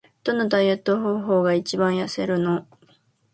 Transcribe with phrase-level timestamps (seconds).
[0.23, 2.65] どのダイエット方法が一番痩せるの？